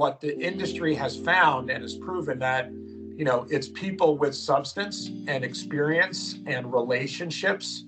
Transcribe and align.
what 0.00 0.18
the 0.18 0.34
industry 0.40 0.94
has 0.94 1.14
found 1.14 1.68
and 1.68 1.82
has 1.82 1.94
proven 1.94 2.38
that 2.38 2.70
you 3.18 3.22
know 3.22 3.46
it's 3.50 3.68
people 3.68 4.16
with 4.16 4.34
substance 4.34 5.10
and 5.28 5.44
experience 5.44 6.38
and 6.46 6.72
relationships 6.72 7.84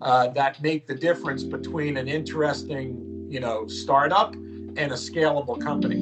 uh, 0.00 0.26
that 0.26 0.60
make 0.60 0.88
the 0.88 0.94
difference 1.08 1.44
between 1.44 1.96
an 1.98 2.08
interesting 2.08 3.28
you 3.30 3.38
know 3.38 3.64
startup 3.68 4.34
and 4.34 4.90
a 4.90 4.96
scalable 4.96 5.56
company. 5.62 6.00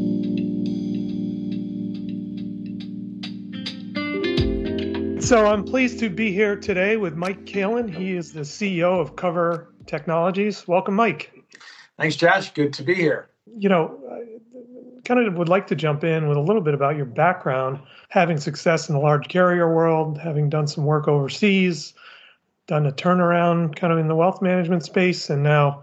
So 5.21 5.45
I'm 5.45 5.63
pleased 5.63 5.99
to 5.99 6.09
be 6.09 6.33
here 6.33 6.57
today 6.57 6.97
with 6.97 7.17
Mike 7.17 7.45
Kalen. 7.45 7.95
He 7.95 8.17
is 8.17 8.33
the 8.33 8.47
CEO 8.55 8.99
of 8.99 9.15
Covr 9.15 9.67
Technologies. 9.85 10.67
Welcome, 10.67 10.95
Mike. 10.95 11.35
Thanks, 11.99 12.17
Josh. 12.17 12.51
Good 12.55 12.73
to 12.73 12.83
be 12.83 12.95
here. 12.95 13.29
You 13.59 13.69
know, 13.69 14.01
kind 15.11 15.27
of 15.27 15.35
would 15.35 15.49
like 15.49 15.67
to 15.67 15.75
jump 15.75 16.05
in 16.05 16.29
with 16.29 16.37
a 16.37 16.41
little 16.41 16.63
bit 16.63 16.73
about 16.73 16.97
your 16.97 17.05
background, 17.05 17.81
having 18.11 18.39
success 18.39 18.89
in 18.89 18.95
the 18.95 19.01
large 19.01 19.27
carrier 19.27 19.75
world, 19.75 20.17
having 20.17 20.49
done 20.49 20.69
some 20.69 20.85
work 20.85 21.09
overseas, 21.09 21.95
done 22.69 22.87
a 22.87 22.93
turnaround 22.93 23.75
kind 23.75 23.93
of 23.93 23.99
in 23.99 24.07
the 24.07 24.15
wealth 24.15 24.41
management 24.41 24.85
space, 24.85 25.29
and 25.29 25.43
now, 25.43 25.83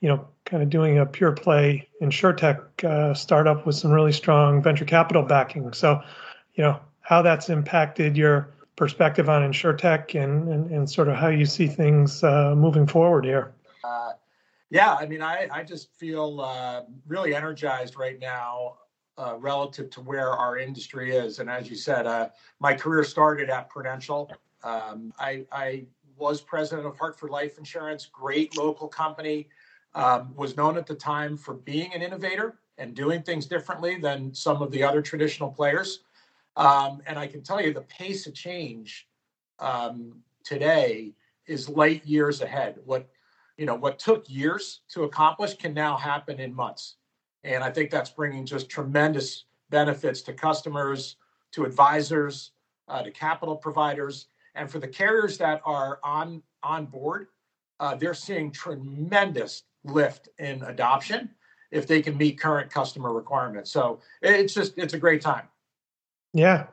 you 0.00 0.10
know, 0.10 0.28
kind 0.44 0.62
of 0.62 0.68
doing 0.68 0.98
a 0.98 1.06
pure 1.06 1.32
play 1.32 1.88
insurtech 2.02 2.84
uh, 2.84 3.14
startup 3.14 3.64
with 3.64 3.76
some 3.76 3.90
really 3.90 4.12
strong 4.12 4.62
venture 4.62 4.84
capital 4.84 5.22
backing. 5.22 5.72
So, 5.72 6.02
you 6.52 6.62
know, 6.62 6.78
how 7.00 7.22
that's 7.22 7.48
impacted 7.48 8.14
your 8.14 8.52
perspective 8.76 9.30
on 9.30 9.40
insurtech 9.40 10.22
and, 10.22 10.50
and, 10.50 10.70
and 10.70 10.90
sort 10.90 11.08
of 11.08 11.16
how 11.16 11.28
you 11.28 11.46
see 11.46 11.66
things 11.66 12.22
uh, 12.22 12.54
moving 12.54 12.86
forward 12.86 13.24
here. 13.24 13.54
Uh, 13.82 14.10
yeah, 14.70 14.94
I 14.94 15.06
mean, 15.06 15.20
I, 15.20 15.48
I 15.52 15.64
just 15.64 15.92
feel 15.96 16.40
uh, 16.40 16.82
really 17.06 17.34
energized 17.34 17.96
right 17.98 18.18
now 18.20 18.76
uh, 19.18 19.36
relative 19.36 19.90
to 19.90 20.00
where 20.00 20.30
our 20.30 20.58
industry 20.58 21.14
is. 21.14 21.40
And 21.40 21.50
as 21.50 21.68
you 21.68 21.76
said, 21.76 22.06
uh, 22.06 22.28
my 22.60 22.74
career 22.74 23.04
started 23.04 23.50
at 23.50 23.68
Prudential. 23.68 24.30
Um, 24.62 25.12
I, 25.18 25.44
I, 25.52 25.84
was 26.16 26.42
president 26.42 26.86
of 26.86 26.98
Hartford 26.98 27.30
Life 27.30 27.56
Insurance, 27.56 28.04
great 28.04 28.54
local 28.54 28.86
company. 28.88 29.48
Um, 29.94 30.34
was 30.36 30.54
known 30.54 30.76
at 30.76 30.86
the 30.86 30.94
time 30.94 31.34
for 31.34 31.54
being 31.54 31.94
an 31.94 32.02
innovator 32.02 32.58
and 32.76 32.94
doing 32.94 33.22
things 33.22 33.46
differently 33.46 33.98
than 33.98 34.34
some 34.34 34.60
of 34.60 34.70
the 34.70 34.82
other 34.82 35.00
traditional 35.00 35.50
players. 35.50 36.00
Um, 36.56 37.00
and 37.06 37.18
I 37.18 37.26
can 37.26 37.42
tell 37.42 37.58
you 37.60 37.72
the 37.72 37.80
pace 37.80 38.26
of 38.26 38.34
change 38.34 39.08
um, 39.60 40.12
today 40.44 41.14
is 41.46 41.70
light 41.70 42.04
years 42.04 42.42
ahead. 42.42 42.78
What 42.84 43.08
you 43.60 43.66
know, 43.66 43.74
what 43.74 43.98
took 43.98 44.24
years 44.26 44.80
to 44.88 45.04
accomplish 45.04 45.54
can 45.54 45.74
now 45.74 45.94
happen 45.94 46.40
in 46.40 46.54
months, 46.54 46.96
and 47.44 47.62
I 47.62 47.70
think 47.70 47.90
that's 47.90 48.08
bringing 48.08 48.46
just 48.46 48.70
tremendous 48.70 49.44
benefits 49.68 50.22
to 50.22 50.32
customers, 50.32 51.16
to 51.52 51.64
advisors, 51.64 52.52
uh, 52.88 53.02
to 53.02 53.10
capital 53.10 53.54
providers, 53.54 54.28
and 54.54 54.70
for 54.70 54.78
the 54.78 54.88
carriers 54.88 55.36
that 55.36 55.60
are 55.66 56.00
on 56.02 56.42
on 56.62 56.86
board, 56.86 57.26
uh, 57.80 57.94
they're 57.94 58.14
seeing 58.14 58.50
tremendous 58.50 59.64
lift 59.84 60.30
in 60.38 60.62
adoption 60.62 61.28
if 61.70 61.86
they 61.86 62.00
can 62.00 62.16
meet 62.16 62.40
current 62.40 62.70
customer 62.70 63.12
requirements. 63.12 63.70
So 63.70 64.00
it's 64.22 64.54
just 64.54 64.72
it's 64.78 64.94
a 64.94 64.98
great 64.98 65.20
time. 65.20 65.46
Yeah, 66.32 66.64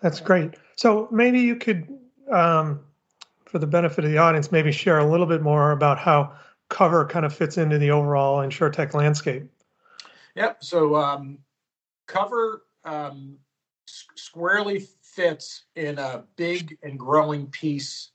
that's 0.00 0.20
great. 0.20 0.54
So 0.76 1.06
maybe 1.10 1.40
you 1.40 1.56
could, 1.56 1.86
um, 2.30 2.80
for 3.54 3.60
the 3.60 3.66
benefit 3.68 4.04
of 4.04 4.10
the 4.10 4.18
audience, 4.18 4.50
maybe 4.50 4.72
share 4.72 4.98
a 4.98 5.08
little 5.08 5.26
bit 5.26 5.40
more 5.40 5.70
about 5.70 5.96
how 5.96 6.32
Covr 6.70 7.08
kind 7.08 7.24
of 7.24 7.32
fits 7.32 7.56
into 7.56 7.78
the 7.78 7.88
overall 7.88 8.38
insurtech 8.38 8.94
landscape. 8.94 9.44
Yep. 10.34 10.64
So 10.64 10.96
um, 10.96 11.38
Covr 12.08 12.62
um, 12.84 13.36
squarely 13.86 14.84
fits 15.02 15.66
in 15.76 16.00
a 16.00 16.24
big 16.34 16.76
and 16.82 16.98
growing 16.98 17.46
piece 17.46 18.10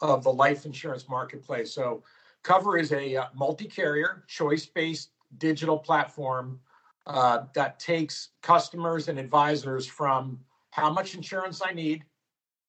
of 0.00 0.24
the 0.24 0.32
life 0.32 0.64
insurance 0.64 1.10
marketplace. 1.10 1.74
So 1.74 2.02
Covr 2.42 2.80
is 2.80 2.90
a 2.92 3.16
uh, 3.16 3.26
multi-carrier, 3.34 4.24
choice-based 4.28 5.10
digital 5.36 5.76
platform 5.76 6.58
uh, 7.06 7.40
that 7.54 7.78
takes 7.78 8.30
customers 8.40 9.08
and 9.08 9.18
advisors 9.18 9.86
from 9.86 10.40
how 10.70 10.90
much 10.90 11.14
insurance 11.14 11.60
I 11.62 11.74
need 11.74 12.02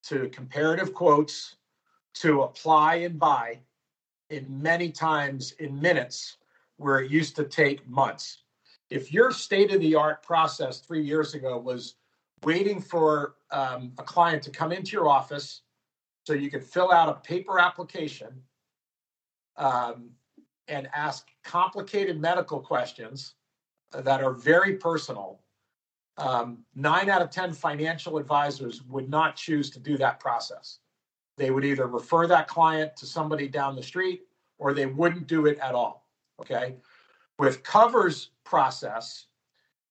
to 0.08 0.28
comparative 0.28 0.94
quotes 0.94 1.56
to 2.16 2.44
apply 2.44 2.96
and 2.96 3.20
buy 3.20 3.60
in 4.30 4.46
many 4.62 4.92
times 4.92 5.52
in 5.60 5.80
minutes 5.80 6.38
where 6.78 7.00
it 7.00 7.12
used 7.12 7.36
to 7.36 7.44
take 7.46 7.88
months. 7.88 8.44
If 8.90 9.14
your 9.14 9.32
state 9.32 9.72
of 9.72 9.80
the 9.80 9.96
art 9.96 10.24
process 10.24 10.80
three 10.80 11.04
years 11.04 11.34
ago 11.34 11.58
was 11.58 11.96
waiting 12.44 12.82
for 12.82 13.36
um, 13.52 13.94
a 13.98 14.04
client 14.04 14.44
to 14.44 14.50
come 14.50 14.72
into 14.72 14.92
your 14.92 15.08
office 15.08 15.62
so 16.24 16.34
you 16.34 16.50
could 16.50 16.64
fill 16.64 16.92
out 16.92 17.10
a 17.10 17.14
paper 17.14 17.60
application 17.60 18.30
um, 19.58 20.10
and 20.68 20.88
ask 20.94 21.28
complicated 21.44 22.20
medical 22.20 22.60
questions 22.60 23.36
that 23.94 24.24
are 24.24 24.34
very 24.34 24.76
personal, 24.76 25.42
um, 26.18 26.60
nine 26.76 27.10
out 27.10 27.22
of 27.22 27.30
10 27.30 27.54
financial 27.54 28.18
advisors 28.18 28.82
would 28.84 29.10
not 29.10 29.36
choose 29.36 29.70
to 29.72 29.80
do 29.80 29.98
that 29.98 30.20
process. 30.20 30.80
They 31.38 31.52
would 31.52 31.66
either 31.66 31.88
refer 31.88 32.28
that 32.28 32.48
client 32.48 32.96
to 32.98 33.06
somebody 33.06 33.48
down 33.48 33.76
the 33.76 33.84
street 33.84 34.24
or 34.58 34.74
they 34.74 34.86
wouldn't 34.86 35.28
do 35.28 35.46
it 35.48 35.58
at 35.60 35.74
all. 35.74 36.08
Okay. 36.40 36.76
With 37.40 37.64
Covr's 37.64 38.30
process, 38.44 39.28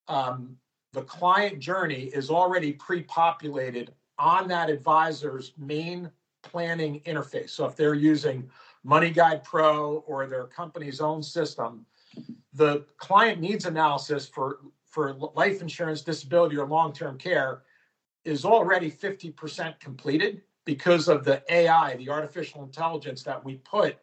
um, 0.08 0.56
the 0.92 1.02
client 1.02 1.58
journey 1.60 2.04
is 2.14 2.30
already 2.30 2.72
pre 2.72 3.02
populated 3.02 3.92
on 4.18 4.48
that 4.48 4.70
advisor's 4.70 5.52
main 5.56 6.10
planning 6.42 7.00
interface. 7.06 7.50
So 7.50 7.64
if 7.64 7.76
they're 7.76 7.94
using 7.94 8.48
MoneyGuidePro 8.86 10.02
or 10.06 10.26
their 10.26 10.46
company's 10.46 11.00
own 11.00 11.22
system, 11.22 11.86
the 12.52 12.84
client 12.98 13.40
needs 13.40 13.66
analysis 13.66 14.26
for 14.26 14.60
for 14.86 15.14
life 15.14 15.62
insurance, 15.62 16.02
disability, 16.02 16.56
or 16.56 16.66
long 16.66 16.92
term 16.92 17.16
care 17.16 17.62
is 18.24 18.44
already 18.44 18.90
50% 18.90 19.78
completed 19.78 20.42
because 20.70 21.08
of 21.08 21.24
the 21.24 21.42
AI, 21.52 21.96
the 21.96 22.08
artificial 22.08 22.62
intelligence 22.62 23.24
that 23.24 23.44
we 23.44 23.56
put 23.56 23.98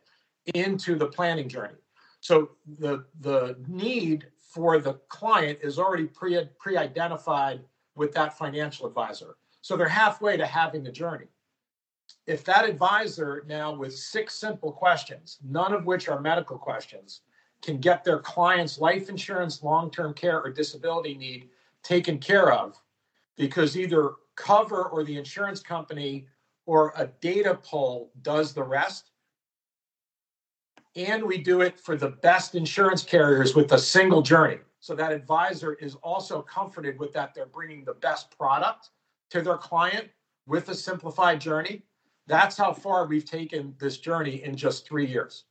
into 0.54 0.98
the 0.98 1.06
planning 1.06 1.48
journey. 1.48 1.80
So 2.20 2.50
the 2.80 3.06
the 3.22 3.56
need 3.70 4.28
for 4.54 4.78
the 4.78 4.96
client 5.08 5.60
is 5.62 5.80
already 5.80 6.08
pre 6.08 6.44
pre 6.60 6.76
identified 6.76 7.62
with 7.96 8.12
that 8.16 8.38
financial 8.38 8.86
advisor. 8.86 9.38
So 9.62 9.78
they're 9.78 9.88
halfway 9.88 10.36
to 10.36 10.46
having 10.46 10.84
the 10.84 10.92
journey. 10.92 11.28
If 12.26 12.44
that 12.44 12.68
advisor 12.68 13.46
now 13.48 13.74
with 13.74 13.96
six 13.96 14.34
simple 14.34 14.74
questions, 14.74 15.38
none 15.42 15.74
of 15.74 15.86
which 15.86 16.10
are 16.10 16.20
medical 16.20 16.58
questions, 16.58 17.22
can 17.62 17.78
get 17.78 18.04
their 18.04 18.20
client's 18.20 18.78
life 18.78 19.08
insurance, 19.08 19.64
long 19.64 19.90
term 19.90 20.14
care, 20.14 20.42
or 20.42 20.50
disability 20.52 21.16
need 21.16 21.48
taken 21.82 22.18
care 22.18 22.52
of 22.52 22.78
because 23.38 23.78
either 23.78 24.16
Covr 24.36 24.92
or 24.92 25.06
the 25.06 25.18
insurance 25.18 25.62
company 25.62 26.28
or 26.68 26.94
a 26.98 27.08
data 27.22 27.56
pull 27.56 28.12
does 28.22 28.54
the 28.54 28.62
rest. 28.62 29.10
And 30.96 31.24
we 31.24 31.38
do 31.38 31.62
it 31.62 31.80
for 31.80 31.96
the 31.96 32.10
best 32.10 32.54
insurance 32.56 33.04
carriers 33.04 33.56
with 33.56 33.72
a 33.72 33.80
single 33.80 34.22
journey. 34.22 34.58
So 34.80 34.94
that 34.96 35.12
advisor 35.12 35.74
is 35.74 35.96
also 35.96 36.42
comforted 36.42 37.00
with 37.00 37.14
that 37.14 37.34
they're 37.34 37.46
bringing 37.46 37.84
the 37.84 37.94
best 37.94 38.38
product 38.38 38.90
to 39.32 39.42
their 39.42 39.58
client 39.58 40.10
with 40.46 40.70
a 40.70 40.76
simplified 40.76 41.42
journey. 41.42 41.84
That's 42.28 42.58
how 42.58 42.74
far 42.74 43.06
we've 43.06 43.26
taken 43.26 43.74
this 43.80 43.98
journey 43.98 44.44
in 44.44 44.56
just 44.56 44.86
three 44.86 45.08
years. 45.08 45.46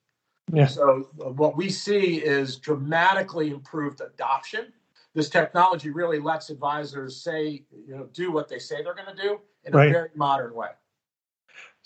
Yeah. 0.52 0.66
So 0.66 1.08
uh, 1.20 1.30
what 1.30 1.56
we 1.56 1.70
see 1.70 2.16
is 2.16 2.56
dramatically 2.56 3.50
improved 3.50 4.00
adoption. 4.00 4.72
This 5.14 5.30
technology 5.30 5.90
really 5.90 6.18
lets 6.18 6.50
advisors 6.50 7.22
say, 7.22 7.64
you 7.86 7.96
know, 7.96 8.08
do 8.12 8.30
what 8.30 8.48
they 8.48 8.58
say 8.58 8.82
they're 8.82 8.94
going 8.94 9.16
to 9.16 9.22
do 9.22 9.40
in 9.64 9.72
right. 9.72 9.88
a 9.88 9.92
very 9.92 10.10
modern 10.14 10.54
way. 10.54 10.68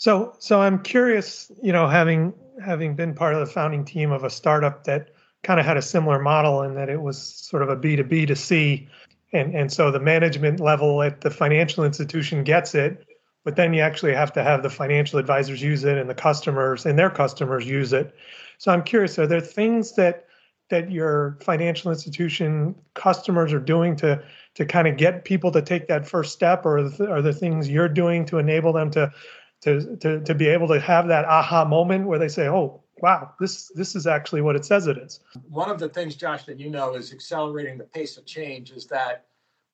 So, 0.00 0.35
so 0.38 0.62
I'm 0.62 0.82
curious, 0.82 1.52
you 1.62 1.75
know, 1.75 1.87
having 1.87 2.32
having 2.64 2.94
been 2.94 3.14
part 3.14 3.35
of 3.35 3.41
the 3.41 3.52
founding 3.52 3.85
team 3.85 4.12
of 4.12 4.25
a 4.25 4.31
startup 4.31 4.85
that 4.85 5.11
kind 5.43 5.61
of 5.61 5.67
had 5.67 5.76
a 5.76 5.82
similar 5.82 6.19
model 6.19 6.62
in 6.62 6.75
that 6.76 6.88
it 6.88 7.02
was 7.02 7.20
sort 7.20 7.62
of 7.62 7.69
a 7.69 7.76
B 7.76 7.97
to 7.97 8.02
B 8.02 8.25
to 8.25 8.35
C, 8.35 8.88
and 9.35 9.55
and 9.55 9.70
so 9.70 9.91
the 9.91 10.00
management 10.00 10.58
level 10.58 11.02
at 11.02 11.20
the 11.20 11.31
financial 11.31 11.85
institution 11.85 12.44
gets 12.44 12.75
it, 12.75 13.05
but 13.44 13.56
then 13.56 13.75
you 13.75 13.82
actually 13.82 14.14
have 14.14 14.32
to 14.32 14.43
have 14.43 14.62
the 14.62 14.70
financial 14.70 15.19
advisors 15.19 15.61
use 15.61 15.85
it 15.85 15.99
and 15.99 16.08
the 16.08 16.14
customers 16.14 16.87
and 16.87 16.99
their 16.99 17.11
customers 17.11 17.67
use 17.67 17.93
it. 17.93 18.14
So 18.56 18.73
I'm 18.73 18.82
curious, 18.82 19.19
are 19.19 19.26
there 19.26 19.43
things 19.43 19.93
that 19.97 20.25
that 20.70 20.91
your 20.91 21.37
financial 21.43 21.91
institution 21.91 22.75
customers 22.94 23.52
are 23.52 23.61
doing 23.61 23.97
to 23.97 24.23
to 24.55 24.64
kind 24.64 24.88
of 24.88 24.97
get 24.97 25.25
people 25.25 25.50
to 25.52 25.61
take 25.61 25.88
that 25.88 26.08
first 26.08 26.32
step, 26.32 26.64
or 26.64 26.79
are 26.79 27.20
there 27.20 27.32
things 27.35 27.69
you're 27.69 27.88
doing 27.88 28.25
to 28.26 28.38
enable 28.38 28.73
them 28.73 28.91
to 28.93 29.12
to 29.62 29.96
to 29.96 30.20
to 30.20 30.34
be 30.34 30.48
able 30.48 30.68
to 30.68 30.80
have 30.80 31.08
that 31.08 31.24
aha 31.24 31.64
moment 31.64 32.06
where 32.06 32.18
they 32.18 32.28
say, 32.28 32.48
"Oh, 32.48 32.82
wow, 33.00 33.34
this 33.40 33.70
this 33.74 33.94
is 33.94 34.06
actually 34.06 34.42
what 34.42 34.56
it 34.56 34.64
says 34.64 34.86
it 34.86 34.98
is. 34.98 35.20
One 35.48 35.70
of 35.70 35.78
the 35.78 35.88
things, 35.88 36.16
Josh, 36.16 36.44
that 36.44 36.58
you 36.58 36.70
know 36.70 36.94
is 36.94 37.12
accelerating 37.12 37.78
the 37.78 37.84
pace 37.84 38.16
of 38.16 38.26
change 38.26 38.70
is 38.70 38.86
that 38.86 39.26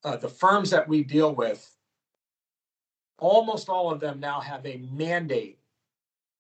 uh, 0.05 0.17
the 0.17 0.29
firms 0.29 0.71
that 0.71 0.89
we 0.89 1.03
deal 1.03 1.35
with, 1.35 1.71
almost 3.19 3.69
all 3.69 3.91
of 3.91 4.01
them 4.01 4.21
now 4.21 4.41
have 4.41 4.65
a 4.67 4.79
mandate 4.93 5.59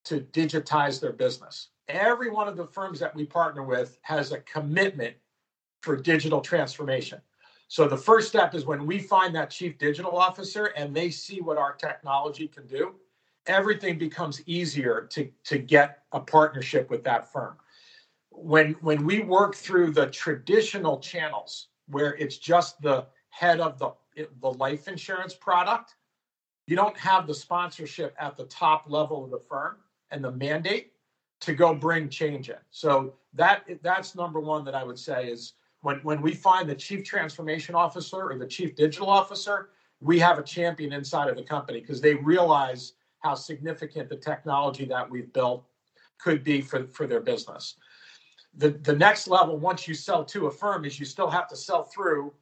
to 0.05 0.21
digitize 0.21 1.01
their 1.01 1.13
business. 1.13 1.69
Every 1.89 2.31
one 2.31 2.49
of 2.49 2.57
the 2.57 2.67
firms 2.67 2.99
that 3.01 3.15
we 3.15 3.25
partner 3.25 3.63
with 3.63 3.99
has 4.03 4.33
a 4.33 4.39
commitment 4.41 5.17
for 5.83 5.97
digital 5.97 6.41
transformation. 6.41 7.21
So 7.69 7.89
the 7.89 7.97
first 7.97 8.29
step 8.29 8.55
is 8.55 8.65
when 8.65 8.87
we 8.87 9.01
find 9.01 9.35
that 9.35 9.51
chief 9.51 9.79
digital 9.79 10.17
officer 10.17 10.67
and 10.77 10.95
they 10.95 11.11
see 11.11 11.41
what 11.41 11.59
our 11.59 11.75
technology 11.75 12.47
can 12.47 12.67
do, 12.67 12.95
everything 13.47 13.99
becomes 13.99 14.43
easier 14.47 15.09
to, 15.11 15.29
to 15.45 15.59
get 15.59 16.03
a 16.13 16.21
partnership 16.21 16.91
with 16.91 17.05
that 17.05 17.33
firm. 17.33 17.57
When 18.31 18.73
when 18.83 19.05
we 19.05 19.21
work 19.21 19.55
through 19.55 19.93
the 19.93 20.09
traditional 20.09 20.99
channels 20.99 21.69
where 21.89 22.15
it's 22.17 22.37
just 22.37 22.81
the 22.83 23.07
head 23.31 23.61
of 23.61 23.79
the 23.79 23.93
the 24.41 24.53
life 24.53 24.89
insurance 24.89 25.35
product, 25.35 25.95
you 26.67 26.77
don't 26.77 26.97
have 26.99 27.27
the 27.27 27.35
sponsorship 27.35 28.15
at 28.19 28.37
the 28.37 28.45
top 28.45 28.85
level 28.89 29.25
of 29.25 29.31
the 29.31 29.39
firm 29.39 29.77
and 30.11 30.23
the 30.23 30.33
mandate 30.33 30.93
to 31.41 31.55
go 31.55 31.75
bring 31.75 32.09
change 32.09 32.51
in. 32.51 32.57
So 32.71 33.15
that 33.35 33.65
that's 33.83 34.15
number 34.15 34.41
one 34.41 34.65
that 34.65 34.75
I 34.75 34.85
would 34.85 34.99
say 34.99 35.29
is 35.29 35.55
when 35.81 35.97
when 35.99 36.21
we 36.21 36.35
find 36.35 36.69
the 36.69 36.75
chief 36.75 37.05
transformation 37.05 37.75
officer 37.75 38.31
or 38.31 38.39
the 38.39 38.47
chief 38.47 38.75
digital 38.75 39.09
officer, 39.09 39.71
we 40.01 40.19
have 40.19 40.39
a 40.39 40.43
champion 40.43 40.93
inside 40.93 41.29
of 41.29 41.37
the 41.37 41.43
company 41.43 41.81
because 41.81 42.01
they 42.01 42.15
realize 42.15 42.93
how 43.27 43.35
significant 43.35 44.09
the 44.09 44.17
technology 44.17 44.85
that 44.85 45.11
we've 45.11 45.33
built 45.33 45.65
could 46.19 46.45
be 46.45 46.61
for, 46.61 46.87
for 46.87 47.09
their 47.09 47.21
business. 47.21 47.75
The, 48.57 48.71
the 48.71 48.95
next 48.95 49.27
level, 49.27 49.59
once 49.59 49.89
you 49.89 49.95
sell 49.95 50.25
to 50.27 50.47
a 50.47 50.51
firm, 50.51 50.85
is 50.85 51.01
you 51.01 51.07
still 51.07 51.29
have 51.29 51.49
to 51.49 51.57
sell 51.57 51.83
through 51.83 52.33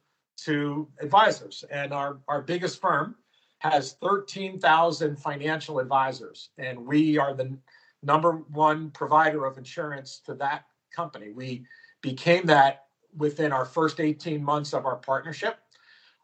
to 0.45 0.87
advisors. 1.01 1.65
And 1.71 1.91
our, 1.91 2.19
our 2.27 2.43
biggest 2.43 2.79
firm 2.79 3.15
has 3.59 3.93
13,000 3.93 5.15
financial 5.15 5.79
advisors, 5.79 6.49
and 6.59 6.85
we 6.85 7.17
are 7.17 7.33
the 7.33 7.57
number 8.03 8.33
one 8.51 8.91
provider 8.91 9.45
of 9.45 9.57
insurance 9.57 10.21
to 10.27 10.35
that 10.35 10.65
company. 10.95 11.31
We 11.31 11.65
became 12.01 12.45
that 12.45 12.85
within 13.17 13.51
our 13.51 13.65
first 13.65 13.99
18 13.99 14.43
months 14.43 14.71
of 14.73 14.85
our 14.85 14.97
partnership. 14.97 15.57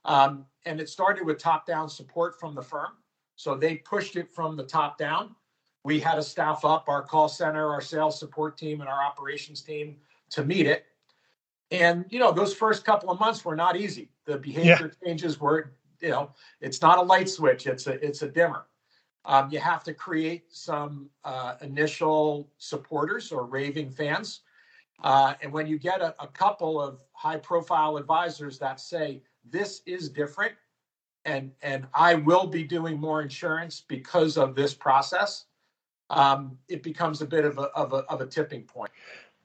Um, 0.06 0.46
and 0.68 0.80
it 0.80 0.88
started 0.88 1.26
with 1.26 1.40
top 1.40 1.66
down 1.66 1.90
support 1.90 2.40
from 2.40 2.54
the 2.54 2.62
firm. 2.62 2.92
So 3.42 3.56
they 3.56 3.78
pushed 3.78 4.18
it 4.18 4.30
from 4.30 4.56
the 4.56 4.64
top 4.64 5.00
down. 5.00 5.36
We 5.84 6.00
had 6.00 6.14
to 6.14 6.22
staff 6.22 6.64
up 6.64 6.88
our 6.88 7.02
call 7.02 7.28
center, 7.28 7.72
our 7.74 7.82
sales 7.82 8.20
support 8.20 8.56
team, 8.56 8.82
and 8.82 8.88
our 8.90 9.04
operations 9.04 9.64
team 9.64 9.98
to 10.30 10.46
meet 10.46 10.68
it. 10.68 10.86
And 11.72 12.06
you 12.10 12.20
know, 12.20 12.32
those 12.32 12.54
first 12.54 12.86
couple 12.86 13.10
of 13.10 13.20
months 13.20 13.44
were 13.44 13.56
not 13.56 13.76
easy. 13.76 14.10
The 14.26 14.38
behavior 14.38 14.94
yeah. 14.94 15.08
changes 15.08 15.40
were, 15.40 15.74
you 16.02 16.10
know, 16.10 16.30
it's 16.60 16.84
not 16.84 17.00
a 17.00 17.02
light 17.02 17.28
switch; 17.30 17.66
it's 17.66 17.88
a 17.88 17.94
it's 18.06 18.22
a 18.22 18.28
dimmer. 18.28 18.68
Um, 19.26 19.50
you 19.50 19.58
have 19.58 19.84
to 19.86 19.94
create 19.96 20.44
some 20.52 21.10
uh, 21.24 21.56
initial 21.62 22.48
supporters 22.60 23.32
or 23.32 23.48
raving 23.48 23.90
fans. 23.90 24.42
Uh, 25.04 25.34
and 25.42 25.52
when 25.52 25.66
you 25.66 25.80
get 25.80 26.00
a, 26.00 26.14
a 26.22 26.28
couple 26.28 26.80
of 26.80 27.00
high 27.14 27.38
profile 27.38 27.98
advisors 27.98 28.60
that 28.60 28.80
say, 28.80 29.24
this 29.50 29.82
is 29.88 30.10
different, 30.10 30.54
and 31.26 31.52
and 31.62 31.88
I 31.94 32.16
will 32.16 32.48
be 32.48 32.64
doing 32.64 33.00
more 33.00 33.22
insurance 33.22 33.84
because 33.88 34.38
of 34.38 34.56
this 34.56 34.74
process, 34.74 35.46
um, 36.10 36.58
it 36.68 36.84
becomes 36.84 37.22
a 37.22 37.26
bit 37.26 37.46
of 37.46 37.58
a, 37.58 37.64
of 37.76 37.94
a 37.94 37.98
of 38.10 38.22
a 38.22 38.26
tipping 38.26 38.64
point. 38.64 38.92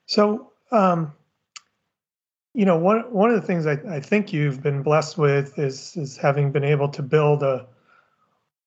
So, 0.07 0.53
um, 0.73 1.13
you 2.55 2.65
know, 2.65 2.79
one 2.79 3.01
one 3.13 3.31
of 3.31 3.41
the 3.41 3.47
things 3.47 3.67
I, 3.67 3.79
I 3.89 4.01
think 4.01 4.33
you've 4.33 4.63
been 4.63 4.83
blessed 4.83 5.19
with 5.19 5.59
is 5.59 5.97
is 5.97 6.17
having 6.17 6.53
been 6.53 6.65
able 6.65 6.89
to 6.89 7.03
build 7.03 7.43
a 7.43 7.67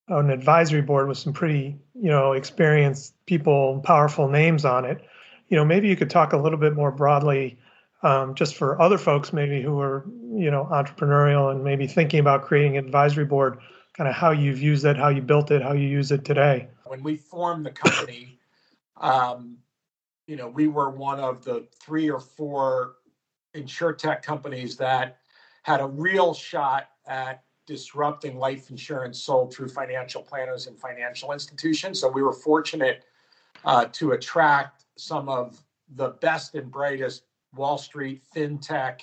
an 0.08 0.32
advisory 0.32 0.82
board 0.82 1.08
with 1.08 1.18
some 1.18 1.34
pretty 1.34 1.78
you 1.94 2.10
know 2.10 2.34
experienced 2.34 3.14
people, 3.26 3.82
powerful 3.84 4.28
names 4.28 4.66
on 4.66 4.86
it. 4.86 5.04
You 5.50 5.58
know, 5.58 5.66
maybe 5.66 5.88
you 5.88 5.96
could 5.96 6.10
talk 6.10 6.34
a 6.34 6.38
little 6.38 6.60
bit 6.60 6.76
more 6.76 6.92
broadly 6.92 7.58
um, 8.02 8.36
just 8.36 8.56
for 8.56 8.82
other 8.82 8.98
folks 8.98 9.34
maybe 9.34 9.62
who 9.62 9.80
are 9.80 10.06
you 10.34 10.50
know 10.52 10.68
entrepreneurial 10.72 11.52
and 11.52 11.64
maybe 11.64 11.88
thinking 11.88 12.20
about 12.20 12.44
creating 12.44 12.78
an 12.78 12.86
advisory 12.86 13.26
board 13.26 13.60
kind 13.94 14.08
of 14.08 14.16
how 14.16 14.32
you've 14.32 14.62
used 14.62 14.86
it 14.86 14.98
how 14.98 15.10
you 15.10 15.22
built 15.22 15.52
it 15.52 15.62
how 15.62 15.74
you 15.74 15.88
use 15.88 16.12
it 16.12 16.24
today. 16.26 16.68
When 16.86 17.04
we 17.04 17.16
formed 17.18 17.66
the 17.66 17.72
company 17.72 18.40
um, 18.98 19.58
you 20.28 20.36
know 20.36 20.48
we 20.48 20.68
were 20.68 20.90
one 20.90 21.20
of 21.20 21.44
the 21.44 21.68
three 21.82 22.10
or 22.10 22.20
four 22.20 22.96
insurtech 23.56 24.22
companies 24.22 24.78
that 24.78 25.18
had 25.64 25.82
a 25.82 25.86
real 25.86 26.34
shot 26.34 26.90
at 27.08 27.44
disrupting 27.70 28.38
life 28.38 28.72
insurance 28.72 29.22
sold 29.22 29.54
through 29.54 29.70
financial 29.70 30.24
planners 30.24 30.66
and 30.66 30.80
financial 30.80 31.32
institutions. 31.32 32.00
So 32.00 32.10
we 32.10 32.24
were 32.24 32.34
fortunate 32.34 33.04
uh, 33.64 33.86
to 33.94 34.14
attract 34.14 34.86
some 34.98 35.30
of 35.30 35.62
the 35.96 36.10
best 36.22 36.56
and 36.56 36.72
brightest 36.72 37.24
Wall 37.56 37.78
Street, 37.78 38.24
fintech, 38.36 39.02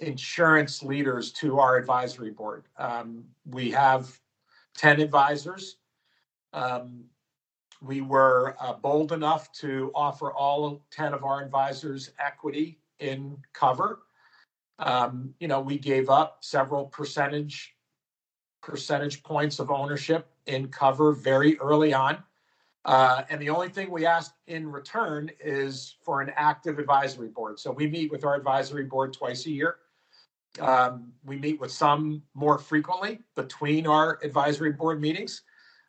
insurance 0.00 0.82
leaders 0.82 1.32
to 1.32 1.58
our 1.58 1.76
advisory 1.76 2.30
board. 2.30 2.66
Um, 2.78 3.24
we 3.46 3.70
have 3.72 4.18
10 4.76 5.00
advisors. 5.00 5.76
Um, 6.52 7.04
we 7.80 8.00
were 8.00 8.56
uh, 8.60 8.74
bold 8.74 9.12
enough 9.12 9.52
to 9.52 9.92
offer 9.94 10.32
all 10.32 10.82
10 10.90 11.14
of 11.14 11.24
our 11.24 11.42
advisors 11.42 12.10
equity 12.18 12.80
in 12.98 13.36
Covr. 13.54 13.98
Um, 14.78 15.34
you 15.40 15.48
know, 15.48 15.60
we 15.60 15.78
gave 15.78 16.08
up 16.08 16.38
several 16.40 16.86
percentage 16.86 17.74
percentage 18.62 19.22
points 19.22 19.60
of 19.60 19.70
ownership 19.70 20.30
in 20.46 20.68
Covr 20.68 21.16
very 21.16 21.58
early 21.58 21.94
on. 21.94 22.22
Uh, 22.88 23.22
and 23.28 23.38
the 23.38 23.50
only 23.50 23.68
thing 23.68 23.90
we 23.90 24.06
ask 24.06 24.32
in 24.46 24.66
return 24.66 25.30
is 25.44 25.96
for 26.02 26.22
an 26.22 26.32
active 26.36 26.78
advisory 26.78 27.28
board. 27.28 27.60
So 27.60 27.70
we 27.70 27.86
meet 27.86 28.10
with 28.10 28.24
our 28.24 28.34
advisory 28.34 28.84
board 28.84 29.12
twice 29.12 29.44
a 29.44 29.50
year. 29.50 29.76
Um, 30.58 31.12
we 31.22 31.36
meet 31.36 31.60
with 31.60 31.70
some 31.70 32.22
more 32.32 32.56
frequently 32.56 33.20
between 33.36 33.86
our 33.86 34.18
advisory 34.22 34.72
board 34.72 35.02
meetings. 35.02 35.42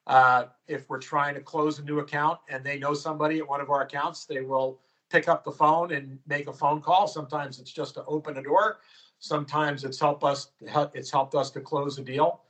Uh, 0.07 0.47
if 0.67 0.89
we're 0.89 0.99
trying 0.99 1.35
to 1.35 1.39
close 1.39 1.79
a 1.79 1.83
new 1.83 1.99
account 1.99 2.37
and 2.49 2.65
they 2.65 2.77
know 2.77 2.93
somebody 2.93 3.37
at 3.37 3.47
one 3.47 3.61
of 3.61 3.69
our 3.69 3.83
accounts, 3.83 4.25
they 4.25 4.41
will 4.41 4.81
pick 5.09 5.29
up 5.29 5.45
the 5.45 5.51
phone 5.53 5.93
and 5.93 6.19
make 6.27 6.49
a 6.49 6.53
phone 6.53 6.81
call. 6.81 7.07
Sometimes 7.07 7.59
it's 7.61 7.71
just 7.71 7.93
to 7.93 8.03
open 8.07 8.35
a 8.35 8.43
door. 8.43 8.79
Sometimes 9.19 9.85
it's 9.85 10.01
help 10.01 10.25
us. 10.25 10.51
It's 10.93 11.11
helped 11.11 11.33
us 11.33 11.49
to 11.51 11.61
close 11.61 11.97
a 11.97 12.03
deal. 12.03 12.41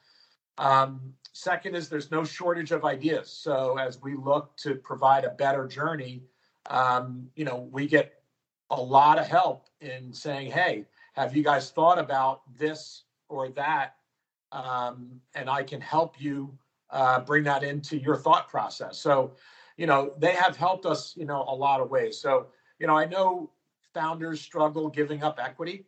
Um, 0.57 1.13
second 1.33 1.75
is 1.75 1.89
there's 1.89 2.12
no 2.12 2.24
shortage 2.24 2.71
of 2.71 2.86
ideas. 2.86 3.29
So 3.31 3.77
as 3.77 4.01
we 4.01 4.15
look 4.15 4.55
to 4.57 4.75
provide 4.75 5.25
a 5.25 5.29
better 5.29 5.67
journey, 5.67 6.24
um, 6.69 7.27
you 7.36 7.45
know, 7.45 7.67
we 7.71 7.88
get 7.88 8.21
a 8.69 8.81
lot 8.81 9.17
of 9.17 9.27
help 9.27 9.67
in 9.81 10.13
saying, 10.13 10.51
hey, 10.51 10.86
have 11.13 11.36
you 11.36 11.43
guys 11.43 11.71
thought 11.71 12.00
about 12.00 12.41
this 12.57 13.03
or 13.27 13.50
that? 13.50 13.95
Um, 14.51 15.19
and 15.36 15.50
I 15.50 15.63
can 15.63 15.81
help 15.81 16.19
you 16.19 16.57
uh, 16.89 17.19
bring 17.21 17.43
that 17.43 17.63
into 17.63 17.98
your 17.98 18.17
thought 18.17 18.50
process. 18.50 18.98
So, 18.98 19.33
you 19.77 19.88
know, 19.88 20.13
they 20.17 20.33
have 20.33 20.57
helped 20.57 20.86
us, 20.86 21.15
you 21.15 21.25
know, 21.25 21.45
a 21.48 21.55
lot 21.55 21.81
of 21.81 21.89
ways. 21.89 22.19
So, 22.19 22.48
you 22.79 22.88
know, 22.88 22.98
I 22.98 23.05
know 23.05 23.51
founders 23.93 24.41
struggle 24.41 24.89
giving 24.89 25.24
up 25.24 25.39
equity, 25.41 25.86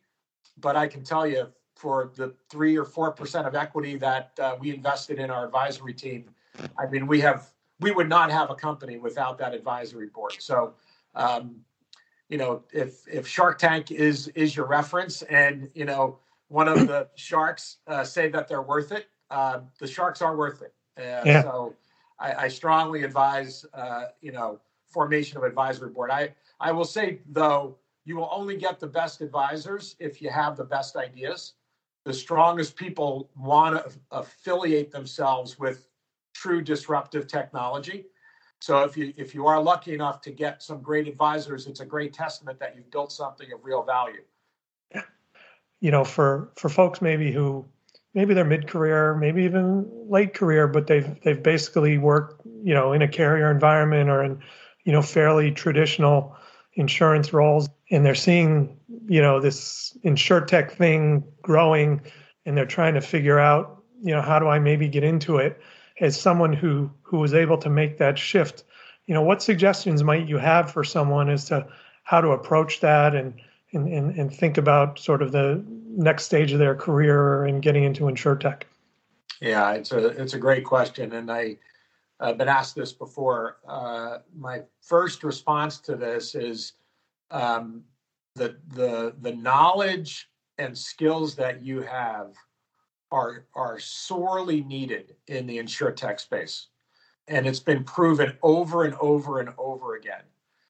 but 0.58 0.76
I 0.76 0.88
can 0.88 1.04
tell 1.04 1.28
you 1.28 1.48
for 1.82 2.12
the 2.16 2.32
three 2.48 2.78
or 2.78 2.86
four 2.86 3.12
percent 3.12 3.48
of 3.48 3.56
equity 3.56 3.98
that 3.98 4.32
uh, 4.40 4.56
we 4.60 4.72
invested 4.72 5.18
in 5.18 5.32
our 5.32 5.46
advisory 5.46 5.94
team. 5.94 6.26
I 6.78 6.86
mean, 6.86 7.08
we 7.08 7.20
have 7.22 7.50
we 7.80 7.90
would 7.90 8.08
not 8.08 8.30
have 8.30 8.52
a 8.52 8.56
company 8.56 9.00
without 9.00 9.40
that 9.40 9.56
advisory 9.56 10.08
board. 10.08 10.36
So, 10.38 10.76
um, 11.16 11.56
you 12.30 12.38
know, 12.38 12.64
if 12.72 13.08
if 13.08 13.28
Shark 13.28 13.58
Tank 13.58 13.90
is 13.90 14.28
is 14.30 14.56
your 14.56 14.68
reference, 14.68 15.24
and 15.24 15.72
you 15.74 15.86
know 15.86 16.20
one 16.50 16.68
of 16.68 16.88
the 16.88 17.08
sharks 17.16 17.78
uh, 17.88 18.04
say 18.04 18.30
that 18.30 18.48
they're 18.48 18.62
worth 18.62 18.92
it, 18.92 19.08
uh, 19.32 19.62
the 19.80 19.88
sharks 19.88 20.22
are 20.22 20.38
worth 20.38 20.62
it. 20.62 20.74
yeah. 21.26 21.42
So, 21.42 21.74
I, 22.20 22.34
I 22.44 22.48
strongly 22.48 23.02
advise 23.04 23.66
uh, 23.74 24.04
you 24.22 24.32
know 24.32 24.60
formation 24.88 25.38
of 25.38 25.44
advisory 25.44 25.90
board. 25.90 26.12
I 26.12 26.34
I 26.60 26.72
will 26.72 26.86
say 26.86 27.22
though, 27.28 27.78
you 28.06 28.18
will 28.18 28.30
only 28.32 28.56
get 28.56 28.80
the 28.80 28.88
best 28.88 29.22
advisors 29.22 29.96
if 30.00 30.22
you 30.22 30.30
have 30.30 30.56
the 30.56 30.66
best 30.66 30.96
ideas 30.96 31.54
the 32.06 32.14
strongest 32.14 32.76
people 32.76 33.30
want 33.38 33.76
to 33.76 34.00
affiliate 34.12 34.92
themselves 34.92 35.60
with 35.60 35.88
true 36.34 36.62
disruptive 36.62 37.28
technology. 37.28 38.06
So 38.60 38.84
if 38.84 38.96
you 38.96 39.14
if 39.18 39.34
you 39.34 39.48
are 39.48 39.62
lucky 39.62 39.94
enough 39.94 40.22
to 40.22 40.32
get 40.32 40.62
some 40.62 40.82
great 40.82 41.08
advisors, 41.08 41.68
it's 41.68 41.80
a 41.80 41.86
great 41.86 42.14
testament 42.14 42.60
that 42.60 42.76
you've 42.76 42.92
built 42.92 43.12
something 43.12 43.52
of 43.52 43.60
real 43.64 43.84
value. 43.84 44.22
You 45.80 45.92
know, 45.92 46.04
for 46.04 46.52
for 46.56 46.70
folks 46.70 47.02
maybe 47.02 47.32
who 47.32 47.66
maybe 48.14 48.34
they're 48.34 48.46
mid 48.46 48.68
career, 48.68 49.16
maybe 49.16 49.44
even 49.44 49.90
late 50.08 50.34
career, 50.34 50.68
but 50.68 50.86
they've 50.86 51.20
they've 51.22 51.42
basically 51.42 51.98
worked, 51.98 52.46
you 52.64 52.76
know, 52.76 52.94
in 52.94 53.02
a 53.02 53.08
carrier 53.08 53.50
environment 53.50 54.10
or 54.10 54.24
in 54.24 54.42
you 54.84 54.92
know, 54.92 55.02
fairly 55.02 55.52
traditional 55.52 56.36
insurance 56.74 57.34
roles, 57.34 57.70
and 57.90 58.06
they're 58.06 58.16
seeing, 58.16 58.78
you 59.08 59.22
know, 59.22 59.40
this 59.40 59.98
tech 60.48 60.72
thing 60.72 61.24
growing, 61.42 62.02
and 62.46 62.58
they're 62.58 62.66
trying 62.66 62.94
to 62.94 63.02
figure 63.02 63.40
out, 63.40 63.84
you 64.04 64.14
know, 64.14 64.22
how 64.22 64.40
do 64.40 64.48
I 64.48 64.60
maybe 64.60 64.88
get 64.88 65.04
into 65.04 65.38
it? 65.38 65.60
As 66.00 66.20
someone 66.20 66.54
who 66.54 66.90
who 67.04 67.18
was 67.18 67.34
able 67.34 67.58
to 67.60 67.70
make 67.70 67.98
that 67.98 68.18
shift, 68.18 68.64
you 69.06 69.14
know, 69.14 69.22
what 69.22 69.44
suggestions 69.44 70.04
might 70.04 70.28
you 70.28 70.38
have 70.38 70.72
for 70.72 70.84
someone 70.84 71.30
as 71.30 71.46
to 71.46 71.68
how 72.04 72.22
to 72.22 72.30
approach 72.30 72.80
that 72.80 73.16
and 73.16 73.34
and, 73.74 73.88
and, 73.88 74.16
and 74.18 74.34
think 74.34 74.58
about 74.58 75.00
sort 75.00 75.22
of 75.22 75.32
the 75.32 75.64
next 75.68 76.26
stage 76.26 76.52
of 76.52 76.60
their 76.60 76.76
career 76.76 77.46
and 77.46 77.62
getting 77.62 77.84
into 77.84 78.12
tech? 78.36 78.66
Yeah, 79.40 79.72
it's 79.74 79.92
a 79.92 80.08
it's 80.08 80.34
a 80.34 80.40
great 80.40 80.66
question, 80.66 81.14
and 81.14 81.32
I 81.32 81.58
I've 82.22 82.38
been 82.38 82.48
asked 82.48 82.76
this 82.76 82.94
before. 82.94 83.58
Uh, 83.68 84.20
my 84.38 84.62
first 84.80 85.24
response 85.24 85.80
to 85.80 85.96
this 85.96 86.36
is 86.36 86.74
um, 87.32 87.84
the 88.36 88.58
the 88.70 89.16
the 89.22 89.34
knowledge 89.34 90.30
and 90.58 90.78
skills 90.78 91.36
that 91.36 91.64
you 91.64 91.82
have 91.82 92.36
are 93.12 93.46
are 93.56 93.80
sorely 93.80 94.62
needed 94.62 95.16
in 95.28 95.48
the 95.48 95.58
insurtech 95.58 96.20
space, 96.20 96.68
and 97.28 97.48
it's 97.48 97.60
been 97.60 97.84
proven 97.84 98.38
over 98.44 98.84
and 98.84 98.94
over 99.02 99.40
and 99.40 99.50
over 99.58 99.96
again. 99.96 100.24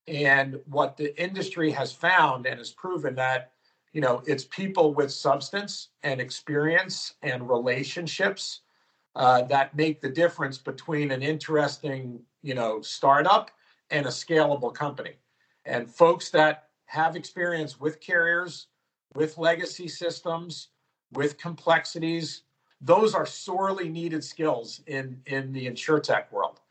And 0.08 0.60
what 0.66 0.98
the 0.98 1.20
industry 1.22 1.70
has 1.72 1.92
found 1.92 2.46
and 2.46 2.58
has 2.58 2.72
proven 2.72 3.14
that 3.16 3.52
you 3.92 4.00
know 4.00 4.24
it's 4.26 4.46
people 4.46 4.94
with 4.94 5.12
substance 5.12 5.90
and 6.04 6.22
experience 6.22 7.16
and 7.22 7.50
relationships 7.50 8.62
uh, 9.16 9.44
that 9.44 9.76
make 9.76 10.02
the 10.02 10.10
difference 10.10 10.58
between 10.58 11.12
an 11.12 11.22
interesting, 11.22 12.20
you 12.42 12.54
know, 12.54 12.82
startup 12.82 13.52
and 13.90 14.06
a 14.06 14.10
scalable 14.10 14.74
company. 14.74 15.16
And 15.66 15.90
folks 15.90 16.30
that 16.32 16.70
have 16.86 17.16
experience 17.16 17.80
with 17.80 18.00
carriers, 18.00 18.68
with 19.14 19.38
legacy 19.38 19.88
systems, 19.88 20.70
with 21.12 21.38
complexities, 21.38 22.44
those 22.80 23.14
are 23.14 23.26
sorely 23.26 23.90
needed 23.90 24.24
skills 24.24 24.82
in 24.88 25.22
in 25.26 25.52
the 25.52 25.70
tech 26.04 26.32
world. 26.32 26.62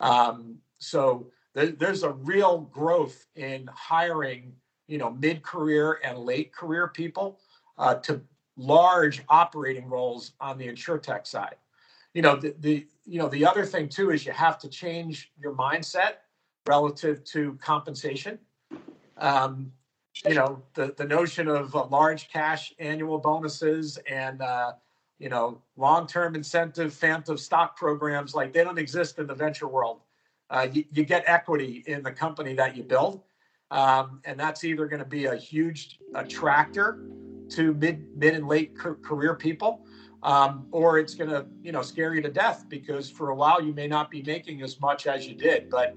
Um, 0.00 0.56
so 0.78 1.30
there, 1.54 1.68
there's 1.68 2.02
a 2.02 2.10
real 2.10 2.62
growth 2.72 3.26
in 3.36 3.68
hiring, 3.72 4.54
you 4.88 4.98
know, 4.98 5.10
mid-career 5.10 6.00
and 6.02 6.18
late-career 6.18 6.88
people 6.88 7.38
uh, 7.78 7.94
to 7.96 8.20
large 8.56 9.22
operating 9.28 9.88
roles 9.88 10.32
on 10.40 10.58
the 10.58 10.66
insurtech 10.66 11.26
side 11.26 11.56
you 12.14 12.22
know 12.22 12.36
the, 12.36 12.54
the 12.60 12.86
you 13.04 13.18
know 13.18 13.28
the 13.28 13.44
other 13.44 13.64
thing 13.64 13.88
too 13.88 14.10
is 14.10 14.24
you 14.24 14.32
have 14.32 14.58
to 14.60 14.68
change 14.68 15.32
your 15.40 15.54
mindset 15.54 16.16
relative 16.66 17.24
to 17.24 17.58
compensation. 17.60 18.38
Um, 19.18 19.72
you 20.26 20.34
know 20.34 20.62
the 20.74 20.94
the 20.96 21.04
notion 21.04 21.48
of 21.48 21.74
uh, 21.74 21.86
large 21.86 22.28
cash 22.28 22.74
annual 22.78 23.18
bonuses 23.18 23.98
and 24.08 24.42
uh, 24.42 24.72
you 25.18 25.28
know 25.28 25.60
long-term 25.76 26.34
incentive 26.34 26.92
phantom 26.92 27.36
stock 27.36 27.76
programs 27.76 28.34
like 28.34 28.52
they 28.52 28.64
don't 28.64 28.78
exist 28.78 29.18
in 29.18 29.26
the 29.26 29.34
venture 29.34 29.68
world. 29.68 30.00
Uh, 30.50 30.68
you, 30.70 30.84
you, 30.92 31.02
get 31.02 31.24
equity 31.26 31.82
in 31.86 32.02
the 32.02 32.10
company 32.10 32.52
that 32.52 32.76
you 32.76 32.82
build 32.82 33.22
um, 33.72 34.20
and 34.26 34.38
that's 34.38 34.64
either 34.64 34.86
going 34.86 35.02
to 35.02 35.08
be 35.08 35.24
a 35.24 35.34
huge 35.34 35.98
attractor 36.14 37.04
to 37.48 37.72
mid 37.74 38.04
mid 38.16 38.34
and 38.34 38.46
late 38.46 38.76
career 38.76 39.34
people 39.34 39.86
um, 40.22 40.66
or 40.70 40.98
it's 40.98 41.14
going 41.14 41.30
to 41.30 41.46
you 41.62 41.72
know 41.72 41.82
scare 41.82 42.14
you 42.14 42.22
to 42.22 42.30
death 42.30 42.66
because 42.68 43.10
for 43.10 43.30
a 43.30 43.34
while 43.34 43.62
you 43.62 43.72
may 43.72 43.86
not 43.86 44.10
be 44.10 44.22
making 44.22 44.62
as 44.62 44.80
much 44.80 45.06
as 45.06 45.26
you 45.26 45.34
did. 45.34 45.70
But 45.70 45.96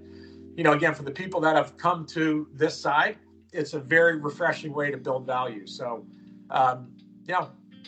you 0.55 0.63
know 0.63 0.74
again 0.74 0.94
for 0.94 1.03
the 1.03 1.12
people 1.12 1.39
that 1.41 1.55
have 1.55 1.77
come 1.77 2.05
to 2.08 2.48
this 2.53 2.79
side 2.79 3.17
it's 3.55 3.74
a 3.74 3.79
very 3.79 4.17
refreshing 4.17 4.74
way 4.74 4.91
to 4.91 4.98
build 4.98 5.25
value. 5.25 5.65
So 5.65 6.05
um, 6.50 6.91
yeah. 7.25 7.48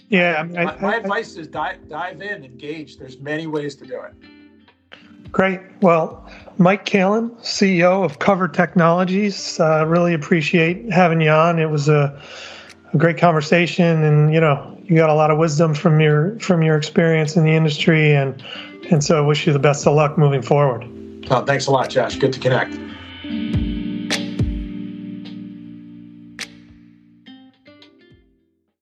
Yeah 0.10 0.38
I 0.40 0.44
mean, 0.44 0.54
my, 0.54 0.78
my 0.80 0.94
I, 0.94 0.98
advice 0.98 1.36
is 1.36 1.48
dive, 1.48 1.88
dive 1.90 2.22
in 2.22 2.44
engage. 2.44 2.98
There's 2.98 3.20
many 3.20 3.48
ways 3.48 3.76
to 3.78 3.86
do 3.86 4.02
it. 4.02 4.14
Great. 5.32 5.60
Well, 5.82 6.26
Mike 6.58 6.86
Kalen, 6.86 7.32
CEO 7.42 8.06
of 8.06 8.20
Covr 8.20 8.52
Technologies, 8.52 9.60
uh, 9.60 9.86
really 9.86 10.14
appreciate 10.14 10.90
having 10.92 11.20
you 11.20 11.30
on. 11.30 11.60
It 11.60 11.70
was 11.70 11.90
a, 11.90 12.20
a 12.94 12.98
great 12.98 13.18
conversation, 13.18 14.04
and 14.04 14.34
you 14.34 14.40
know, 14.40 14.77
you 14.88 14.96
got 14.96 15.10
a 15.10 15.14
lot 15.14 15.32
of 15.32 15.38
wisdom 15.38 15.74
from 15.74 16.00
your 16.00 16.40
from 16.40 16.64
your 16.64 16.78
experience 16.78 17.36
in 17.36 17.44
the 17.44 17.52
industry, 17.52 18.14
and 18.14 18.44
and 18.90 19.04
so 19.04 19.18
I 19.18 19.22
wish 19.22 19.46
you 19.46 19.54
the 19.54 19.60
best 19.60 19.86
of 19.86 19.94
luck 19.94 20.18
moving 20.18 20.42
forward. 20.42 20.84
Oh, 21.30 21.44
thanks 21.44 21.68
a 21.68 21.72
lot, 21.72 21.90
Josh. 21.90 22.16
Good 22.16 22.34
to 22.34 22.40
connect. 22.40 22.78